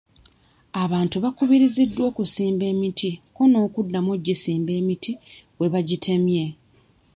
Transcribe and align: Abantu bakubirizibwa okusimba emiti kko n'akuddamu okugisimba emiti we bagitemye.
Abantu 0.83 1.15
bakubirizibwa 1.23 2.01
okusimba 2.09 2.63
emiti 2.73 3.11
kko 3.33 3.43
n'akuddamu 3.51 4.09
okugisimba 4.15 4.71
emiti 4.81 5.11
we 5.59 5.67
bagitemye. 5.73 6.43